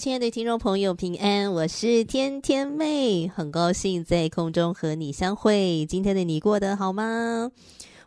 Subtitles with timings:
[0.00, 5.84] 亲爱的听众朋友，平安，我是天天妹，很高兴在空中和你相会。
[5.84, 7.50] 今天的你过得好吗？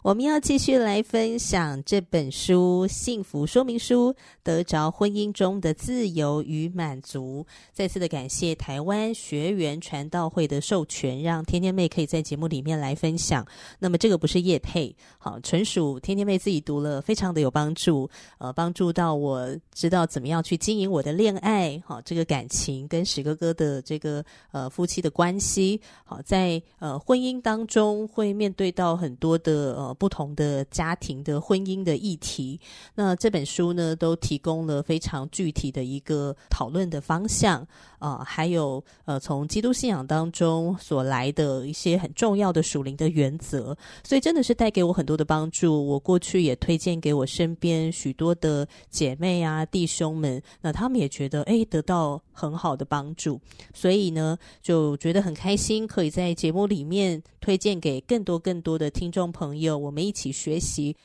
[0.03, 4.11] 我们要继续来分享这本书《幸福说明书》，
[4.43, 7.47] 得着婚姻中的自由与满足。
[7.71, 13.47] 再次的感谢台湾学员传道会的授权，让天天妹可以在节目里面来分享。
[13.79, 29.92] 那么这个不是叶配，好，纯属天天妹自己读了，非常的有帮助，呃，帮助到我知道怎么样去经营我的恋爱，好，这个感情跟史哥哥的这个呃夫妻的关系，好，在呃婚姻当中会面对到很多的呃。
[29.93, 32.59] 不同的家庭的婚姻的议题，
[32.95, 37.65] 那这本书呢，都提供了非常具体的一个讨论的方向
[37.99, 45.87] 啊、还有呃，从基督信仰当中所来的一些很重要的属灵的原则，所以真的是带给我很多的帮助。
[45.87, 53.39] 我过去也推荐给我身边许多的姐妹啊、弟兄们，那他们也觉得诶，得到很好的帮助，
[53.73, 59.77] 所以呢，就觉得很开心，可以在节目里面推荐给更多更多的听众朋友。
[59.83, 60.95] 我们一起学习。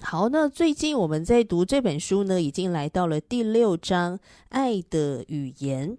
[0.00, 4.18] 好，那最近我们在读这本书呢，已经来到了第六章
[4.50, 5.90] 《爱的语言》。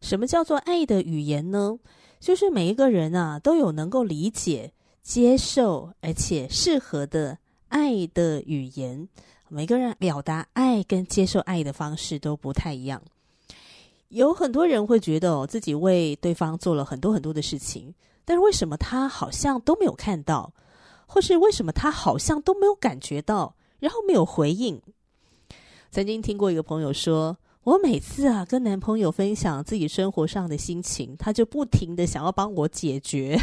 [0.00, 1.78] 什么叫做爱的语言呢？
[2.18, 9.08] 就是每一个人啊，都有能够理解、接受而且适合的爱的语言。
[9.48, 13.00] 每个人表达爱跟接受爱的方式都不太一样。
[14.08, 17.94] 有很多人会觉得哦，自己为对方做了很多很多的事情，
[18.24, 20.52] 但是为什么他好像都没有看到？
[21.12, 24.80] 或是为什么他好像都没有感觉到，然后没有回应？
[25.90, 33.38] 曾经听过一个朋友说，我每次啊跟男朋友分享自己生活上的心情，他就不停的想要帮我解决，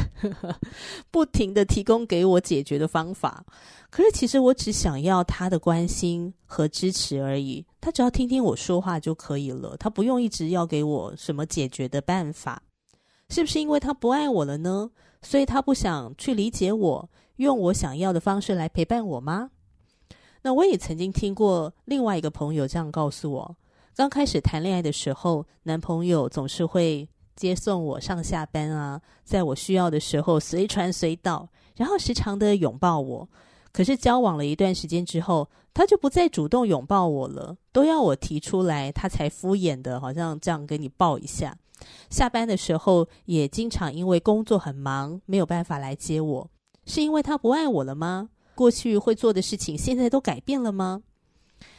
[1.11, 3.45] 不停的提供给我解决的方法。
[3.91, 12.63] 可是其实我只想要他的关心和支持而已，他只要听听我说话就可以了，他不用一直要给我什么解决的办法。
[13.29, 14.89] 是不是因为他不爱我了呢？
[15.21, 17.09] 所以他不想去理解我？
[17.39, 19.51] 用我想要的方式来陪伴我吗？
[20.41, 23.55] 那我也曾经听过另外一个朋友这样告诉我：
[23.95, 27.07] 刚开始谈恋爱的时候，男朋友总是会
[27.37, 33.29] 接送我上下班啊，在我需要的时候随传随到，然后时常的拥抱我。
[33.71, 41.57] 可是交往了一段时间之后，他就不再主动拥抱我了，都要我提出来，他才敷衍的，好像这样跟你抱一下。
[42.09, 46.49] 下班的时候也经常因为工作很忙，没有办法来接我。
[46.89, 48.29] 是因为他不爱我了吗？
[48.55, 51.01] 过去会做的事情，现在都改变了吗？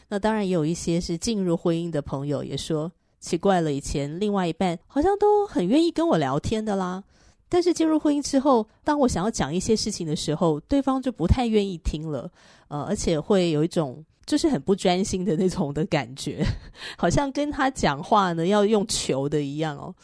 [0.08, 7.04] 那当然也有一些是进入婚姻的朋友也说奇怪了，以前另外一半好像都很愿意跟我聊天的啦，
[7.48, 12.30] 但是进入婚姻之后，当我想要讲一些事情的时候，对方就不太愿意听了，
[12.68, 16.46] 呃，而且会有一种就是很不专心的那种的感觉，
[16.96, 19.94] 好像跟他讲话呢要用求的一样哦。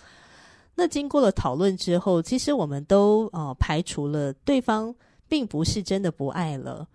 [0.78, 4.94] 那经过了讨论之后，其实我们都呃排除了对方
[5.26, 6.86] 并不是真的不爱了，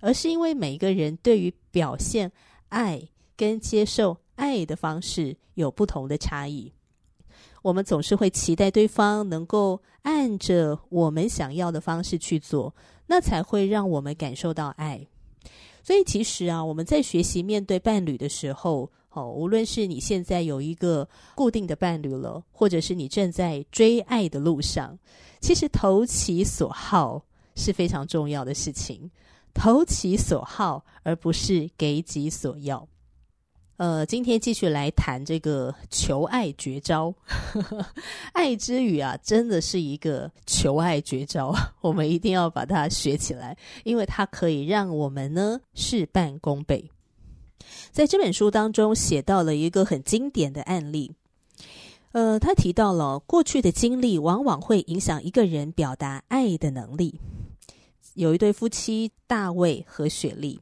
[0.00, 2.32] 而是因为每一个人对于表现
[2.70, 3.00] 爱
[3.36, 6.72] 跟接受爱的方式有不同的差异。
[7.60, 12.74] 我们总是会期待对方能够按着我们想要的方式去做，
[13.06, 15.06] 那才会让我们感受到爱。
[15.84, 24.98] 所以其实啊，我们在学习面对伴侣的时候，哦，无论是你现在有一个固定的伴侣了，或者是你正在追爱的路上，
[25.40, 27.22] 其实投其所好
[27.54, 29.10] 是非常重要的事情。
[29.54, 32.88] 投其所好，而不是给己所要。
[33.76, 37.12] 呃，今天继续来谈这个求爱绝招。
[38.32, 41.52] 爱之语啊，真的是一个求爱绝招，
[41.82, 46.90] 我们一定要把它学起来，因为它可以让我们呢事半功倍。
[47.92, 51.12] 在这本书当中写到了一个很经典的案例，
[52.12, 57.20] 呃，他提到了过去的经历往往会影响一个人表达爱的能力。
[58.14, 60.58] 有一对夫妻大卫和雪莉，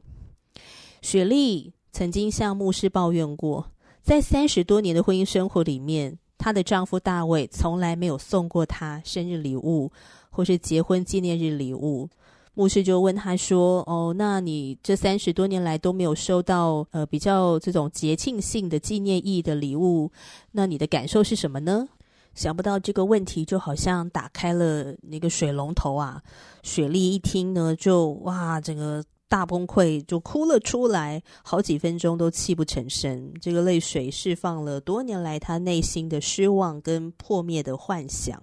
[1.01, 3.71] 雪莉曾经向牧师抱怨过，
[4.03, 9.89] 在三十多年的婚姻生活里面，她的丈夫大卫从来没有送过她生日礼物，
[10.29, 12.09] 或是结婚纪念日礼物。
[12.53, 20.11] 牧师就问他说：“哦，那你这三十多年来都没有收到呃比较这种节庆性的纪念意义的礼物，
[20.51, 21.87] 那你的感受是什么呢？”
[22.33, 26.21] 想不到这个问题就好像打开了那个水龙头啊！
[26.63, 33.33] 雪莉一听呢，就哇，整个大崩溃，就哭了出来，好几分钟都泣不成声。
[33.41, 38.41] 这个泪水释放了多年来她内心的失望跟破灭的幻想。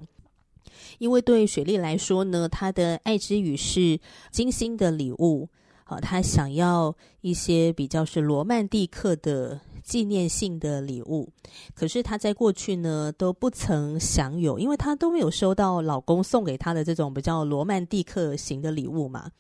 [0.99, 3.99] 因为对雪莉来说呢，她的爱之语是
[4.31, 5.49] 精心的礼物，
[5.85, 9.61] 啊，她想要一些比较是罗曼蒂克的。
[9.89, 11.27] 纪念性的礼物，
[11.75, 19.31] 可是她在过去呢都不曾享有，因为她都没有收到老公送给她的这种比较罗曼蒂克型的礼物嘛，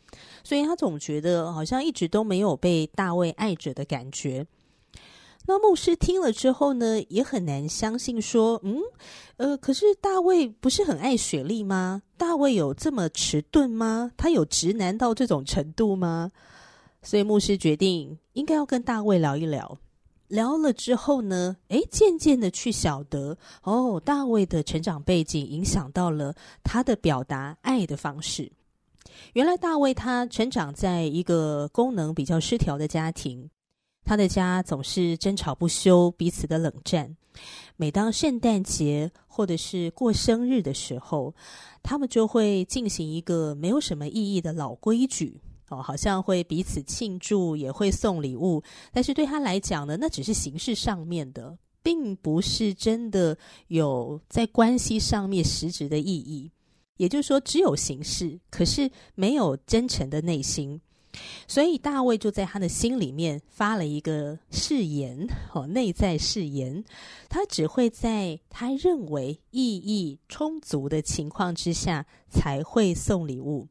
[0.42, 4.46] 所以她总觉得好像一直都没有被大卫爱着的感觉。
[5.50, 8.82] 那牧师听了之后呢，也很难相信，说，嗯，
[9.38, 12.02] 呃，可是大卫不是很爱雪莉吗？
[12.18, 14.10] 大卫有这么迟钝吗？
[14.18, 16.30] 他有直男到这种程度吗？
[17.00, 19.78] 所以牧师决定应该要跟大卫聊一聊。
[20.26, 28.52] 聊了之后呢，诶，渐渐的去晓得哦，大卫的成长背景影响到了他的表达爱的方式。
[29.32, 33.48] 原来大卫他成长在一个功能比较失调的家庭，
[34.08, 37.14] 他的家总是争吵不休，彼此的冷战。
[37.76, 41.34] 每当圣诞节或者是过生日的时候，
[41.82, 45.38] 他们就会进行一个没有什么意义的老规矩。
[45.68, 48.62] 哦，好像会彼此庆祝，也会送礼物，
[48.94, 56.50] 但是对他来讲呢，那只是形式上面的，并不是真的有在关系上面实质的意义。
[56.96, 60.80] 也就是说，只有形式，可是没有真诚的内心。
[61.46, 66.84] 所以大卫就在他的心里面发了一个誓言，哦，内在誓言，
[67.28, 73.66] 他只会在他认为意义充足的情况之下才会送礼物。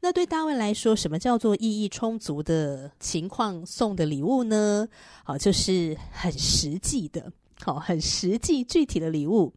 [0.00, 4.88] 那对大卫来说，什么叫做意义充足的情况送的礼物呢？
[5.24, 9.52] 好，就是很实际的，好，很实际具体的礼物。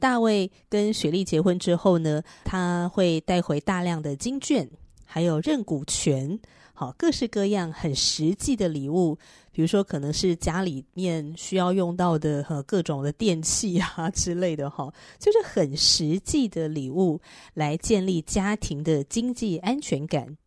[0.00, 4.68] 大卫跟雪莉结婚之后呢，他会带回大量的金卷，
[5.12, 6.40] 还有认股权。
[6.72, 9.14] 好，各式各样很实际的礼物，
[9.52, 17.20] 比如说可能是家里面需要用到的和各种的电器啊 之类的哈，就是很实际的礼物
[17.52, 20.38] 来建立家庭的经济安全感。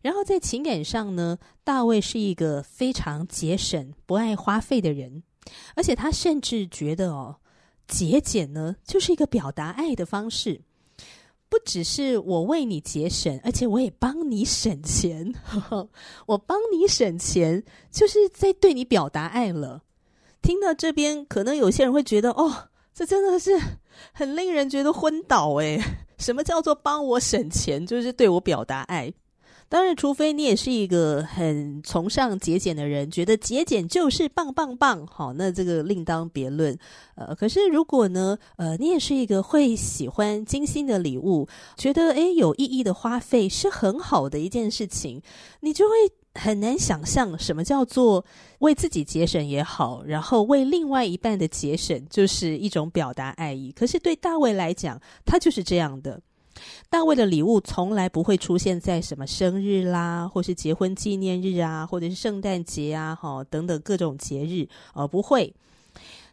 [0.00, 5.24] 然后在情感上呢，大卫是一个非常节省、不爱花费的人，
[5.74, 7.34] 而且他甚至觉得哦，
[7.88, 10.60] 节俭呢就是一个表达爱的方式。
[11.48, 15.32] 不只是我为你节省，而且我也帮你省钱。
[15.44, 15.88] 呵呵，
[16.26, 19.82] 我帮你省钱，就是在对你表达爱了。
[20.42, 23.58] 听到这边，可能有些人会觉得，哦，这真的是
[24.12, 25.82] 很令人觉得昏倒诶。
[26.18, 27.86] 什么叫做帮我省钱？
[27.86, 29.12] 就是对我表达爱。
[29.70, 36.74] 当然，除非你也是一个很崇尚节俭的人，觉得节俭就是棒棒棒，好，那这个另当别论。
[37.16, 45.20] 呃，可是如果呢，呃，你也是一个会喜欢精心的礼物，觉得诶有意义的花费是很好的一件事情，
[45.60, 45.94] 你就会
[46.34, 48.24] 很难想象什么叫做
[48.60, 53.70] 为自己节省也好，然后为另外一半的节省就是一种表达爱意。
[53.72, 56.18] 可是对大卫来讲，他就是这样的。
[56.90, 65.54] 大卫的礼物从来不会出现在什么生日啦，或是结婚纪念日啊，或者是圣诞节啊，哈等等各种节日，呃，不会。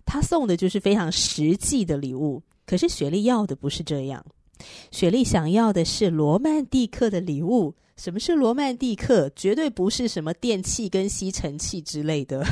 [0.05, 2.41] 他送的就是非常实际的礼物。
[2.65, 4.25] 可是雪莉要的不是这样，
[4.91, 7.73] 雪莉想要的是罗曼蒂克的礼物。
[7.97, 9.29] 什么是罗曼蒂克？
[9.37, 12.45] 绝对不是什么电器跟吸尘器之类的。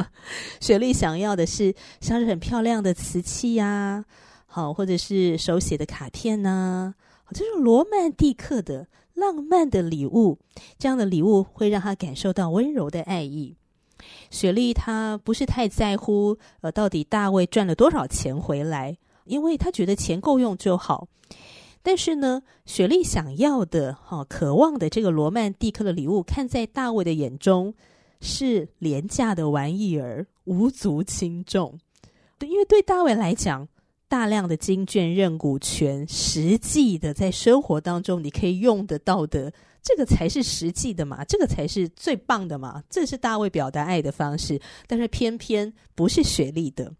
[0.60, 4.04] 雪莉想要的是像是很漂亮的瓷器呀，
[4.46, 6.94] 好，或者是手写的卡片呐。
[7.32, 10.38] 这是罗曼蒂克的浪漫的礼物，
[10.78, 13.56] 这样的礼物会让他感受到温柔的爱意。
[14.30, 21.06] 雪莉她不是太在乎，呃，到底大卫赚了多少钱回来，因为她觉得钱够用就好。
[21.82, 27.74] 但是呢，雪莉想要的、哈、哦、渴望的这个罗曼蒂克的礼物，看在大卫的眼中
[28.20, 31.78] 是廉价的玩意儿，无足轻重。
[32.38, 33.68] 对，因为对大卫来讲。
[34.12, 39.50] 大量的经卷认股权，实际的在生活当中你可以用得到的，
[39.82, 46.92] 这个才是实际的嘛，这个才是最棒的嘛，这是大卫表达爱的方式，但是偏偏不是雪莉的。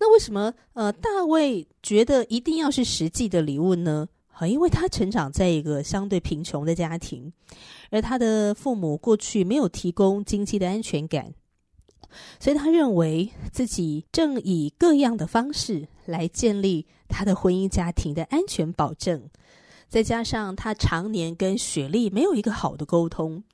[0.00, 4.08] 那为什么呃大卫觉得一定要是实际的礼物呢？
[4.32, 7.30] 啊，因为他成长在一个相对贫穷的家庭，
[7.90, 11.34] 而他的父母过去没有提供经济的安全感。
[12.38, 19.30] 所以他认为自己正以各样的方式来建立他的婚姻家庭的安全保证。
[19.88, 23.44] 再加上他常年跟雪莉没有一个好的沟通，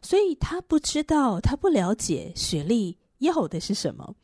[0.00, 4.14] 所以他不知道，他不了解雪莉要的是什么，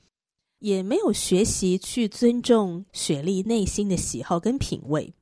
[0.61, 5.13] 也没有学习去尊重雪莉内心的喜好跟品味。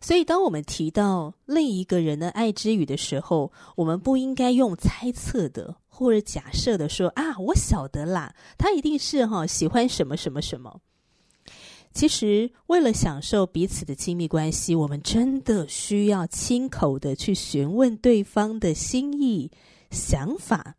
[0.00, 10.80] 所以，当我们提到另一个人的爱之语的时候，我们不应该用猜测的或者假设的说啊，我晓得啦，他一定是哈喜欢什么什么什么。
[11.92, 19.50] 其实，为了享受彼此的亲密关系，我们真的需要亲口的去询问对方的心意、
[19.90, 20.76] 想法，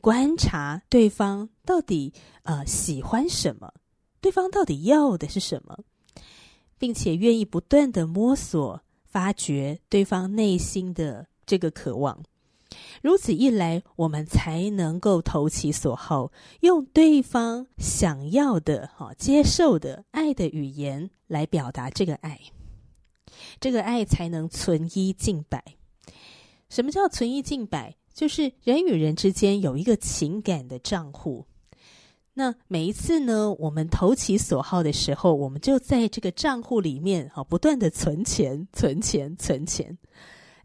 [0.00, 2.12] 观察对方到底
[2.44, 3.72] 呃喜欢什么，
[4.20, 5.78] 对方到底要的是什么。
[6.76, 12.22] 并且愿意不断的摸索、发掘对方内心的这个渴望，
[13.02, 22.40] 如此一来，我们才能够投其所好，用对方想要的、哈接受的爱的语言来表达这个爱，
[23.60, 25.62] 这个爱才能存一净百。
[26.68, 27.94] 什么叫存一净百？
[28.12, 31.44] 就是人与人之间有一个情感的账户。
[32.32, 39.96] 那每一次呢，我们投其所好的时候，我们就在这个账户里面啊，不断的存钱、存钱、存钱。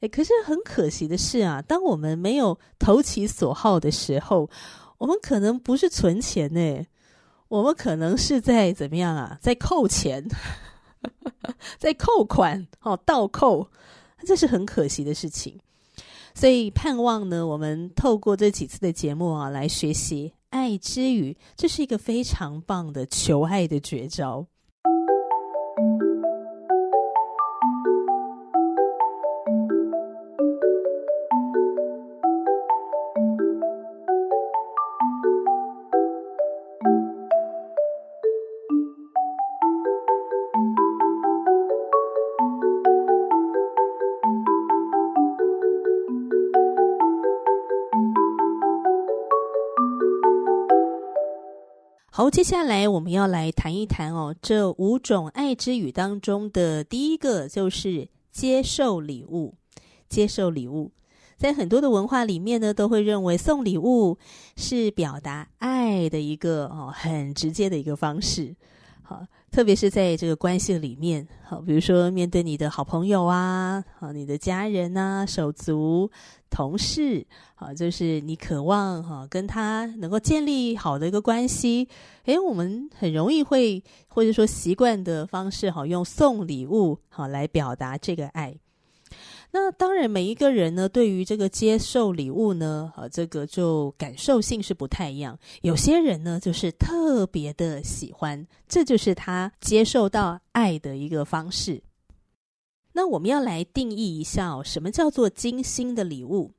[0.02, 4.50] 诶，可是很可惜的是啊，当我们没有投其所好的时候，
[4.98, 6.86] 我们可能不是存钱呢，
[7.48, 10.26] 我们可能是在怎么样啊，在扣钱，
[11.78, 13.70] 在扣款，哦，倒扣，
[14.26, 15.60] 这是很可惜的事情。
[16.34, 20.34] 所以盼望呢，我们透过这几次的节目啊，来学习。
[20.52, 24.48] 爱之语，这是一个非常棒的求爱的绝招。
[52.20, 59.56] 好，接下来我们要来谈一谈哦，这五种爱之语当中的第一个就是接受礼物。
[60.10, 60.92] 接受礼物，
[61.38, 64.18] 在很多的文化里面呢，都会认为送礼物
[64.58, 68.54] 是表达爱的一个哦很直接的一个方式。
[69.02, 76.10] 好，特别是在这个关系里面，好，比如说面对你的好朋友啊，好，你的家人呐，手足。
[76.52, 81.88] 同事，好，就是你渴望哈跟他能够建立好的一个关系，
[82.26, 88.56] 诶，我们很容易会或者说习惯的方式，哈，用送礼物好来表达这个爱。
[89.52, 95.40] 那当然，每一个人呢，对于这个接受礼物呢，啊，这个就感受性是不太一样。
[95.64, 101.82] 有些人呢，就是特别的喜欢，这就是他接受到爱的一个方式。
[102.94, 106.52] 那我们要来定义一下，什么叫做精心的礼物？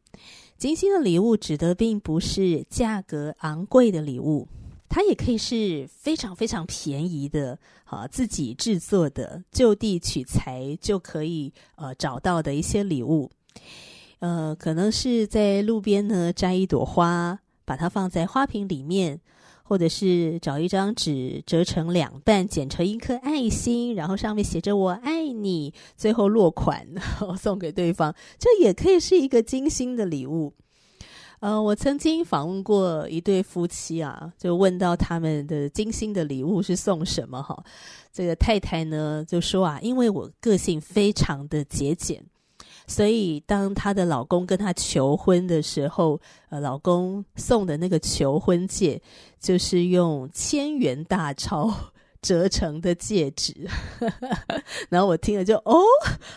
[0.59, 4.49] 精心的礼物指的并不是价格昂贵的礼物，
[4.91, 13.31] 它也可以是非常非常便宜的，啊，自己制作的，就地取材就可以呃找到的一些礼物。
[14.19, 19.21] 呃，可能是在路边呢摘一朵花，把它放在花瓶里面。
[19.63, 30.53] 或者是找一张纸折成两半，剪成一颗爱心，然后上面写着“我爱你”，最后落款， 然后送给对方，这也可以是一个精心的礼物。
[31.41, 37.59] 呃，我曾经访问过一对夫妻啊，就问到他们的精心的礼物是送什么哈？
[38.13, 42.23] 这个太太呢就说啊，因为我个性非常的节俭。
[42.87, 49.01] 所以，当她的老公跟她求婚的时候，呃，老公送的那个求婚戒，
[49.39, 51.73] 就是用千元大钞。
[52.23, 53.55] 折成的戒指，
[54.91, 55.83] 然后我听了就哦，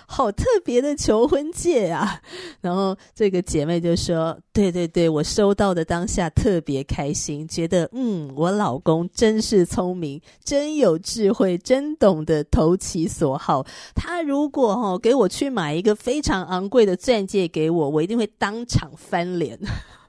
[0.08, 2.22] 好特别的求婚戒啊！
[2.62, 13.66] 然后这个姐妹就说：“对对对，我收到的当下特别开心，觉得嗯，我老公真是聪明，真有智慧，真懂得投其所好。
[13.94, 19.60] 他如果、哦、给我去买一个非常昂贵的钻戒给我，我一定会当场翻脸。”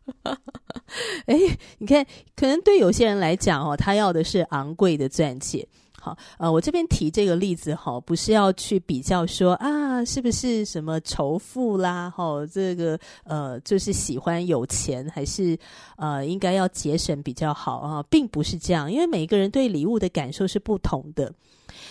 [1.26, 1.36] 哎，
[1.78, 2.04] 你看，
[2.36, 5.66] 可能对有些人来讲哦，他要的是昂贵的钻戒。
[6.00, 15.58] 好，呃，我这边提这个例子哈，不是要去比较说啊，是不是什么仇富啦，哈，这个呃，就是喜欢有钱，还是
[15.96, 21.32] 呃，应该要节省比较好啊，并不是这样，因为每个人对礼物的感受是不同的。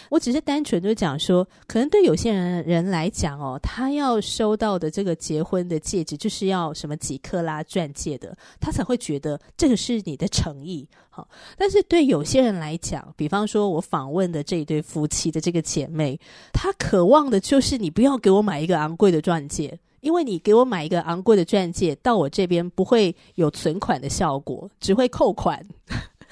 [0.10, 10.88] 我只是单纯就讲说，可能对有些人人来讲哦，他要收到的这个结婚的戒指，就是要什么几克拉钻戒的，他才会觉得这个是你的诚意。
[11.10, 16.20] 好，但是对有些人来讲，比方说我访问的这一对夫妻的这个姐妹，
[16.52, 25.64] 她渴望的就是你不要给我买一个昂贵的钻戒，因为你给我买一个昂贵的钻戒，到我这边不会有存款的效果，只会扣款。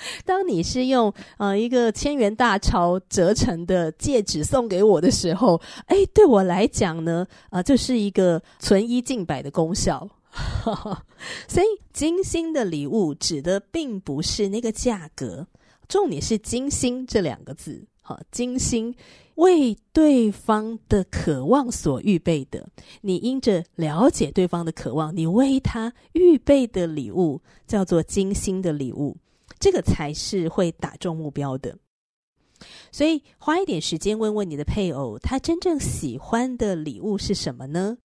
[0.25, 10.09] 当你是用呃一个千元大钞折成的戒指送给我的时候，哎，对我来讲呢，啊、呃，这是一个存一进百的功效。
[11.47, 15.45] 所以，精心的礼物指的并不是那个价格，
[15.89, 17.85] 重点是“精心”这两个字。
[18.01, 18.95] 好，精心
[19.35, 22.65] 为对方的渴望所预备的，
[23.01, 29.17] 你因着了解对方的渴望，你为他预备的礼物叫做精心的礼物。
[29.61, 31.77] 这个才是会打中目标的，
[32.91, 37.97] 所以花一点时间问问你的配偶，他真正喜欢的礼物是什么呢？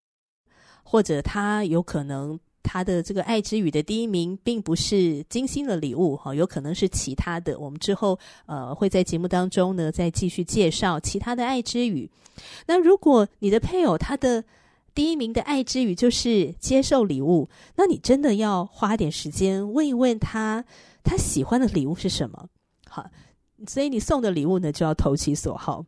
[0.83, 7.57] 或者他有可能他的这个爱之语的第一名并不是精心的礼物哈，有可能是其他的。
[7.59, 12.09] 我们之后呃会在节目当中呢再继续介绍其他的爱之语。
[12.67, 14.43] 那如果你的配偶他的
[14.93, 20.63] 第一名的爱之语就是接受礼物，那你真的要花点时间问一问他。
[21.07, 22.47] 他喜欢的礼物是什么？
[22.89, 23.05] 好，
[23.65, 25.85] 所以你送的礼物呢，就要投其所好。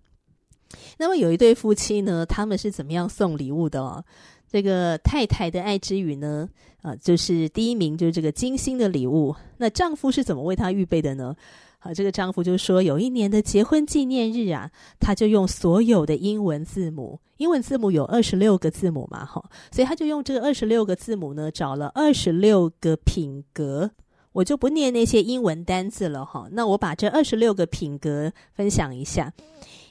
[0.98, 4.02] 那么有一对夫妻呢，他们是怎么样送礼物的哦？
[4.48, 6.48] 这个太太的爱之语呢，
[6.82, 9.36] 啊，就是第一名就是这个精心的礼物。
[9.58, 11.36] 那丈夫是怎么为她预备的呢？
[11.80, 23.92] 好，这个丈夫就说，有一年的结婚纪念日啊，他就用所有的英文字母，英文字母有二十六个字母嘛，哈，所以他就用这个二十六个字母呢，找了二十六个品格。
[24.34, 29.34] 我就不念那些英文单字了哈，那我把这二十六个品格分享一下：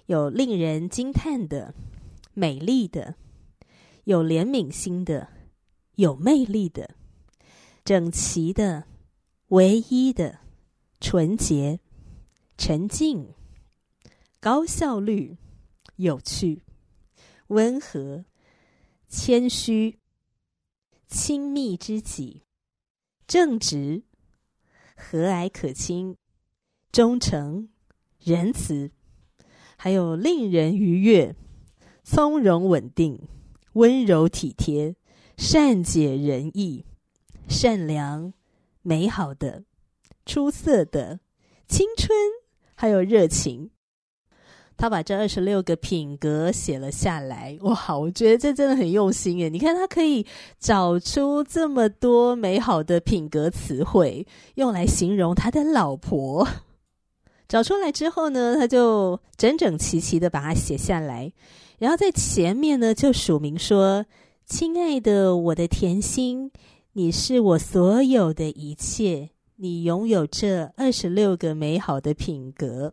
[0.06, 1.74] 有令人惊叹的、
[2.34, 3.16] 美丽的、
[4.04, 5.28] 有怜悯心的、
[5.96, 6.94] 有魅力的、
[7.84, 8.84] 整齐的、
[9.48, 10.38] 唯一的、
[11.00, 11.80] 纯洁、
[12.56, 13.34] 沉静、
[14.38, 15.36] 高效率、
[15.96, 16.62] 有趣、
[17.48, 18.24] 温和、
[19.08, 19.98] 谦虚、
[21.08, 22.44] 亲密知己、
[23.26, 24.04] 正直。
[24.98, 26.16] 和蔼可亲、
[26.90, 27.68] 忠诚、
[28.22, 28.90] 仁慈，
[29.76, 31.34] 还有令人愉悦、
[32.02, 33.28] 从容稳定、
[33.74, 34.96] 温柔体贴、
[35.36, 36.84] 善解人意、
[37.48, 38.34] 善良、
[38.82, 39.62] 美好的、
[40.26, 41.20] 出色的、
[41.68, 42.10] 青春，
[42.74, 43.70] 还有热情。
[44.78, 47.98] 他把这二十六个品格写了下来，哇！
[47.98, 49.48] 我觉得这真的很用心耶。
[49.48, 50.24] 你看，他可以
[50.60, 56.46] 找出这么多美好的品格词汇，用来形容他的老婆。
[57.48, 61.32] 找出来之后呢，他就整整齐齐的把它写下来，
[61.78, 64.06] 然后在前面呢就署名说
[64.46, 66.52] ：“亲爱的，我的甜心，
[66.92, 72.92] 你是我所有的一切，你拥有这二十六个美好的品格。”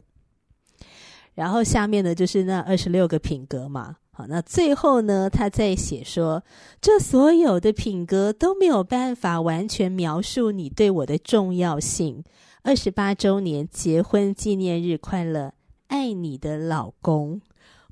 [1.36, 3.98] 然后下面呢，就是那二十六个品格嘛。
[4.12, 6.42] 好，那最后呢，他在写说，
[6.82, 12.24] 这所有的品格都没有办法完全描述你对我的重要性。
[12.64, 15.54] 二十八周年结婚纪念日快乐，
[15.88, 17.42] 爱你的老公。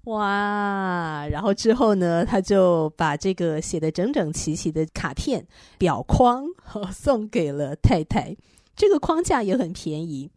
[0.05, 1.27] 哇！
[1.29, 5.45] 然后之后呢，他就把这个写得整整齐齐的卡片
[5.77, 6.45] 表框
[6.91, 8.35] 送给了太太。
[8.75, 10.29] 这个框架也很便宜。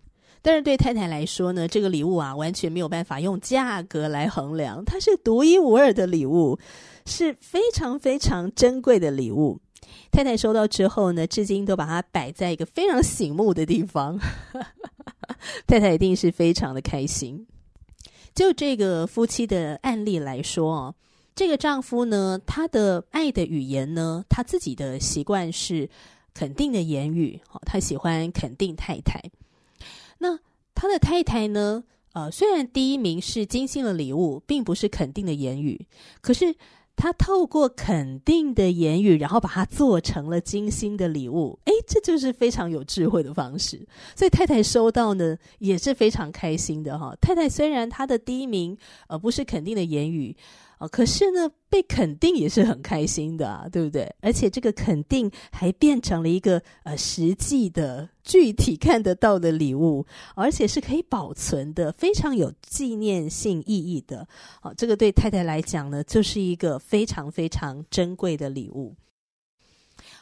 [0.47, 6.57] 但是对太太来说呢，这个礼物啊，完全没有办法用价格来衡量，它是独一无二的礼物，
[7.05, 9.59] 是非常非常珍贵的礼物。
[10.13, 14.21] 太太收到之后呢，至今都把它摆在一个非常醒目的地方。
[15.67, 17.45] 太太一定是非常的开心。
[18.33, 20.95] 就这个夫妻的案例来说哦，
[21.35, 25.91] 这个丈夫呢，他的爱的语言呢，他自己的习惯是
[26.33, 29.21] 肯定的言语，哦他喜欢肯定太太。
[30.77, 31.83] 他的太太呢？
[32.13, 35.87] 呃，虽然第一名是精心的礼物，并不是肯定的言语，
[36.21, 36.55] 可是
[36.95, 41.59] 他透过肯定的言语，然后把它做成了精心的礼物。
[41.67, 43.87] 诶，这就是非常有智慧的方式。
[44.15, 47.15] 所以太太收到呢，也是非常开心的哈。
[47.21, 48.75] 太太虽然她的第一名
[49.09, 50.35] 呃不是肯定的言语，
[50.79, 54.15] 啊，可是呢，被肯定也是很开心的啊，对不对？
[54.21, 64.29] 而且这个肯定还变成了一个呃实际的、具体看得到的礼物，而且是可以保存的，非常有纪念性意义的。
[64.61, 68.95] 好，这个对太太来讲呢，就是一个非常非常珍贵的礼物。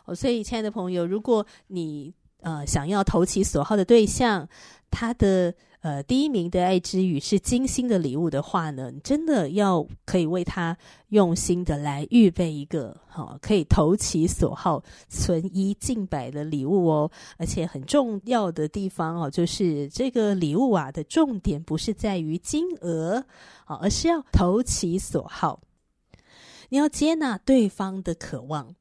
[0.05, 4.49] 哦，所以亲爱的朋友，如果你呃想要投其所好的对象，
[4.91, 5.53] 他的。
[5.85, 10.75] 呃，第一名的爱之语是精心的礼物的话呢，真的要可以为他
[11.11, 17.11] 用心的来预备一个好、哦，可以投其所好、存一尽百的礼物哦。
[17.37, 23.23] 而且很重要的地方哦，就是这个礼物啊的重点不是在于金额
[23.67, 25.61] 啊、哦，而是要投其所好。
[26.71, 28.75] 你要接纳对方的渴望，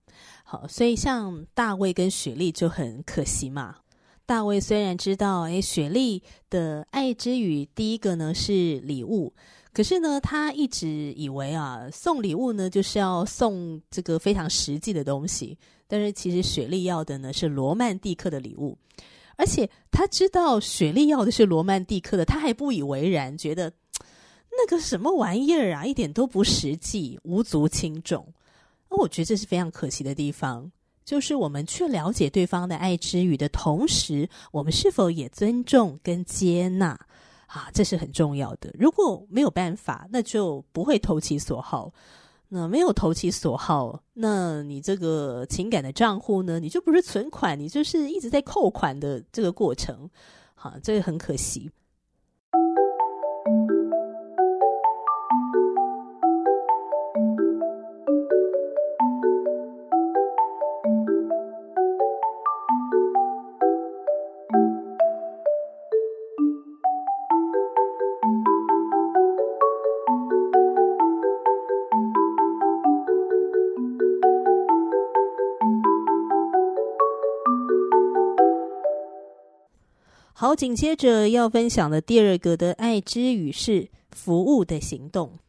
[0.46, 3.80] 好，所以像大卫跟雪莉就很可惜嘛。
[4.26, 9.34] 大卫虽然知道，哎，雪莉的爱之语第一个呢是礼物，
[9.74, 15.58] 可是呢，他一直以为啊，送礼物呢就是要送这个非常实际的东西。
[15.88, 18.78] 但是其实雪莉要的呢是罗曼蒂克的礼物，
[19.36, 23.72] 而且他知道雪莉要的是罗曼蒂克的，他还不以为然，觉得
[24.50, 28.26] 那个什么玩意儿啊，一点都不实际，无足轻重。
[28.90, 30.72] 那我觉得这是非常可惜的地方。
[31.04, 36.98] 就是我们去了解对方的爱之语的同时，我们是否也尊重跟接纳
[37.48, 37.70] 啊？
[37.74, 38.74] 这是很重要的。
[38.78, 41.92] 如果没有办法，那就不会投其所好。
[42.56, 46.60] 那没有投其所好，那你这个情感的账户呢？
[46.60, 50.08] 你就不是存款，你就是一直在扣款的这个过程。
[50.54, 51.72] 好，这个很可惜。
[80.44, 85.40] 好，紧接着要分享的第二个的爱之语是服务的行动。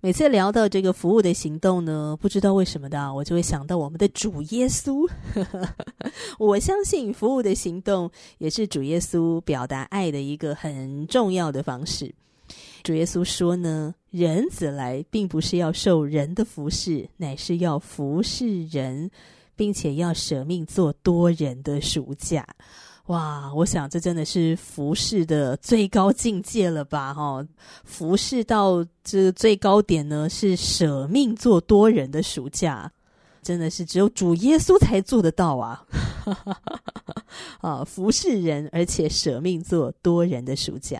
[0.00, 5.10] 每次聊到这个服务的行动呢，不知道为什么的，我就会想到我们的主耶稣。
[6.38, 12.14] 我相信服务的行动也是主耶稣表达爱的一个很重要的方式。
[12.84, 19.10] 主耶稣说呢，人子来并不是要受人的服侍，乃是要服侍人，
[19.56, 22.46] 并且要舍命做多人的赎价。
[23.08, 27.12] 哇，我想这真的是服侍的最高境界了吧？
[27.12, 27.48] 哈、哦，
[27.84, 32.90] 服侍到这最高点呢，是舍命做多人的暑假，
[33.42, 35.84] 真的是只有主耶稣才做得到啊！
[37.60, 40.98] 啊，服侍人，而且舍命做多人的暑假。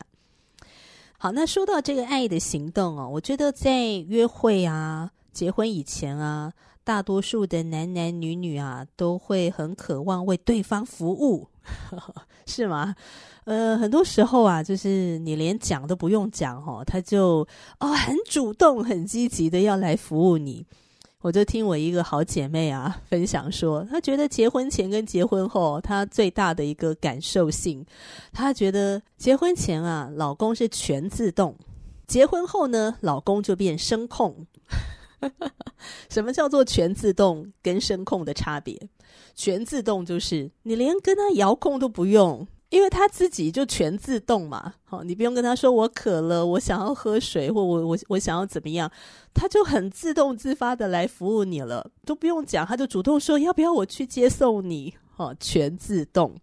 [1.16, 6.52] 好，那说到这个爱的行动哦，我觉得在约会啊、结婚以前啊，
[6.84, 11.48] 大多数的男男女女啊，都会很渴望为对方服务。
[12.46, 12.94] 是吗？
[13.44, 17.46] 呃，很多时候啊，就是你连讲都不用讲哦，他就
[17.78, 20.66] 哦很主动、很积极的要来服务你。
[21.20, 27.82] 我就听我一个好姐妹啊分享说，她觉得结婚前跟结婚后，她最大的一个感受性，
[28.30, 31.56] 她觉得结婚前啊，老公是全自动，
[32.06, 34.46] 结婚后呢，老公就变声控。
[36.10, 38.78] 什么叫做全自动跟声控的差别？
[39.34, 44.74] 全自动就是你连跟他遥控都不用，因为他自己就全自动嘛。
[44.84, 48.90] 好，你不用跟他说我渴了，我想要喝水，或我我我想要怎么样，
[49.32, 54.94] 他就很自动自发的来服务你了，都不用讲，他就主动说要不要我去接送你。
[55.16, 56.34] 好，全自动。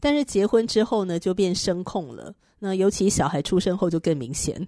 [0.00, 2.34] 但是结婚之后呢，就变声控了。
[2.58, 4.66] 那尤其小孩出生后就更明显。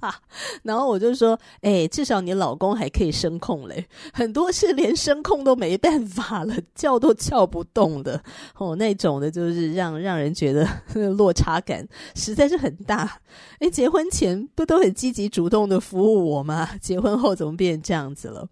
[0.62, 8.22] 然后我就说，哎，至少你老公还可以声控嘞，很多是连声控都没办法了，叫都叫不动的
[8.58, 10.68] 哦，那种的就是让让人觉得
[11.16, 13.20] 落差感实在是很大。
[13.58, 16.68] 哎，结婚前不都很积极主动的服务我吗？
[16.80, 18.48] 结婚后怎么变这样子了？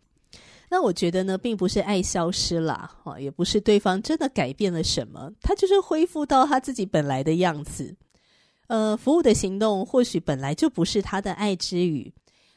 [0.69, 7.95] 那我觉得呢，并不是爱消失了，哦，也不是对方真的改变了什么，他就是恢复到他自己本来的样子。
[8.69, 12.13] 呃，服务的行动或许本来就不是他的爱之语，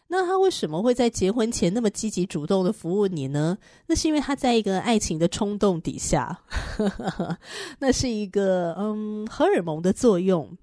[0.07, 3.57] 那他为什么会在结婚前那么积极主动的服务你呢？
[3.87, 6.39] 那是因为他在一个爱情的冲动底下，
[7.79, 10.57] 那是一个嗯荷尔蒙的作用。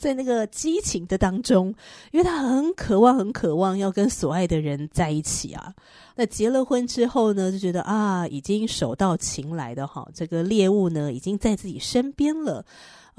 [0.00, 1.72] 在那个激情的当中，
[2.10, 5.72] 因为他很渴望、很渴望要跟所爱的人在一起啊。
[6.16, 12.64] 那结了婚之后呢，就觉得啊，已经手到擒来的哈，这个猎物呢，已经在自己身边了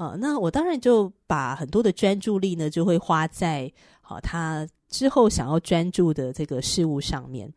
[0.00, 0.16] 啊。
[0.18, 7.52] 那我当然就把很多的专注力呢，就会花在好他之后想要专注的这个事物上面。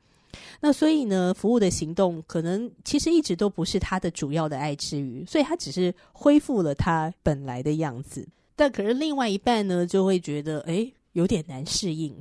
[0.60, 8.28] 那所以呢，服务的行动可能其实一直都不是他的主要的爱之余，所以他只是恢复了他本来的样子。
[8.56, 12.16] 但可是另外一半呢，就会觉得哎，有点难适应。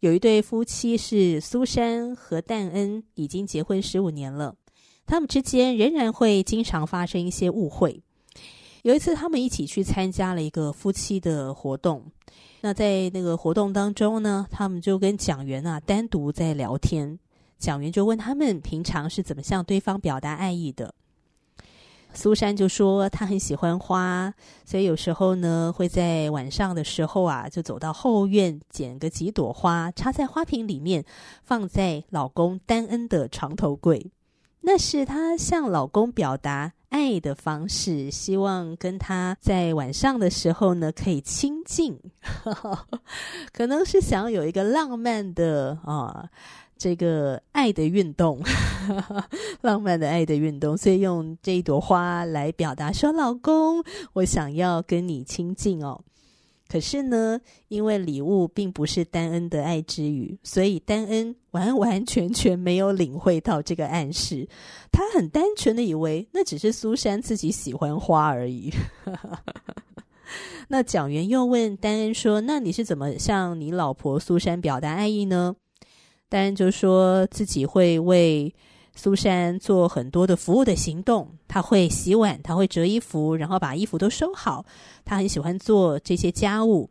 [0.00, 4.54] 有一对夫妻是苏珊和戴恩，已经结婚十五年了，
[5.06, 8.02] 他们之间仍然会经常发生一些误会。
[8.86, 12.04] 有一次，他们一起去参加了一个夫妻的活动。
[12.60, 17.18] 那在那个活动当中呢，他们就跟蒋元啊单独在聊天。
[17.58, 20.94] 蒋元就问他们平常是怎么向对方表达爱意的。
[22.14, 24.32] 苏珊就说她很喜欢花，
[24.64, 31.04] 所以有时候呢会在晚上的时候啊，就走到后院捡个几朵花，插在花瓶里面，
[31.42, 34.12] 放在老公丹恩的床头柜。
[34.60, 41.98] 那是她向老公表达爱的方式，希望跟他在晚上的时候呢可以亲近，
[43.52, 46.28] 可能是想要有一个浪漫的啊。
[46.78, 48.38] 这个爱的运动，
[49.62, 55.98] 浪漫的爱的运动，所以用这一朵花来表达说：“老公，我想要跟你亲近哦。”
[56.68, 64.46] 可是呢，因为礼物并不是丹恩的爱之语，所以丹恩完完全全没有领会到这个暗示。
[64.92, 68.70] 他很单纯的以为那只是苏珊自己喜欢花而已。
[70.68, 75.56] 那蒋元又问丹恩说：“那你是怎么向你老婆苏珊表达爱意呢？”
[76.28, 78.54] 丹恩就说自己会为
[78.94, 84.66] 苏珊做很多的服务的行动，他会洗碗，他会折衣服，然后把衣服都收好。
[85.04, 86.90] 他很喜欢做这些家务。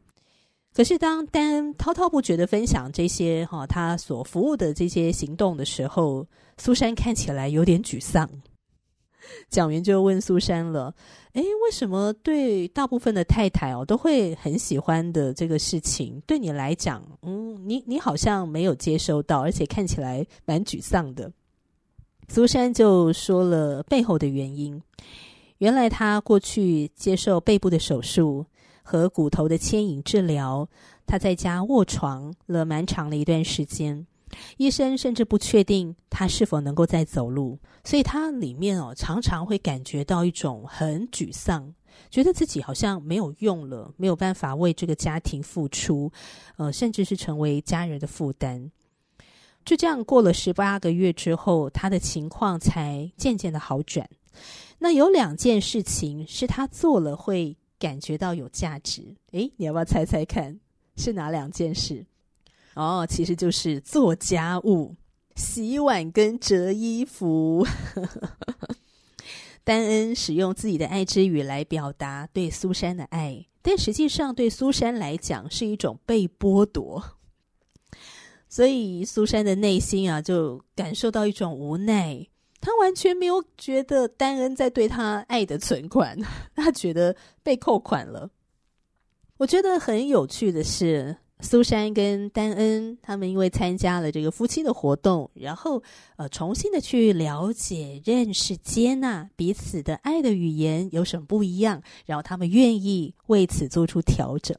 [0.75, 8.29] 可是当丹滔滔不绝的分享这些哈他所服务的这些行动的时候，苏珊看起来有点沮丧。
[9.49, 10.93] 讲员就问苏珊了
[11.33, 21.31] ：“诶，为什么对大部分的太太哦都会很喜欢的这个事情，对你来讲，嗯，你你好像没有接收到，而且看起来蛮沮丧的。”
[22.27, 24.79] 苏珊就说了背后的原因：
[25.59, 28.45] 原来她过去接受背部的手术
[28.85, 30.69] 和骨头的牵引治疗，
[31.07, 34.05] 他在家卧床了蛮长的一段时间。
[34.57, 41.73] 医生甚至不确定他是否能够再走路，所以他里面哦常常会感觉到一种很沮丧，
[42.11, 46.11] 觉得自己好像没有用了，没有办法为这个家庭付出，
[46.57, 48.69] 呃，甚至是成为家人的负担。
[49.63, 54.07] 就这样过了十八个月之后，他的情况才渐渐的好转。
[54.77, 60.59] 那有两件事情是他做了会感觉到有价值，诶，你要不要猜猜看
[60.95, 62.05] 是哪两件事？
[62.75, 64.95] 哦，其实就是做家务、
[65.35, 67.65] 洗碗跟折衣服。
[69.63, 77.03] 丹恩使用自己的爱之语来表达对苏珊的爱，但实际上对苏珊来讲是一种被剥夺。
[78.47, 82.27] 所以苏珊的内心啊，就感受到一种无奈。
[82.65, 86.17] 他完全没有觉得丹恩在对他爱的存款，
[86.55, 88.27] 他觉得被扣款了。
[89.37, 91.15] 我觉得很有趣的是。
[91.41, 95.83] 苏珊跟丹恩他们因为参加了这个夫妻的活动，然后
[96.15, 104.57] 呃重新的去了解、认识、接纳彼此的爱的语言有什么不一样，然后他们愿意为此做出调整。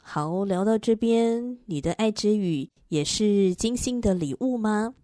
[0.00, 4.94] 好，聊到这边，你的爱之语也是精心的礼物吗？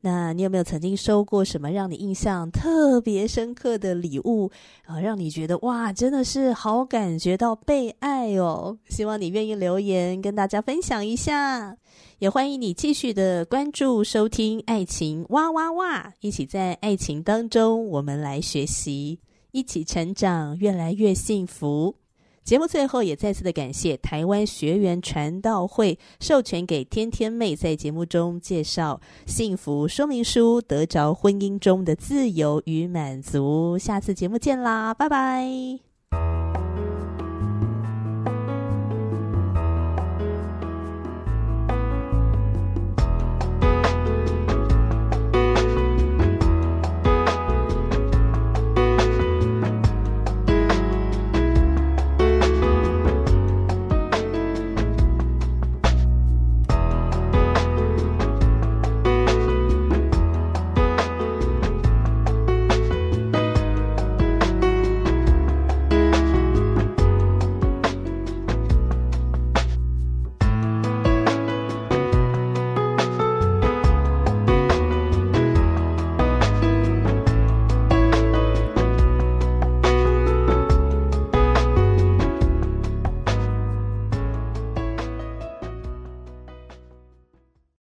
[0.00, 4.50] 那你有没有曾经收过什么让你印象特别深刻的礼物
[4.84, 5.00] 啊？
[5.00, 8.76] 让你觉得哇，真的是好感觉到被爱哦！
[8.88, 11.76] 希望你愿意留言跟大家分享一下，
[12.18, 19.20] 也欢迎你继续的关注收听《爱情哇哇哇》，一起在爱情当中我们来学习，
[19.52, 22.01] 一起成长，越来越幸福。
[22.44, 33.78] 节目最后也再次的感谢台湾学员传道会授权给天天妹在节目中介绍幸福说明书，得着婚姻中的自由与满足。
[33.78, 35.91] 下次节目见啦，拜拜。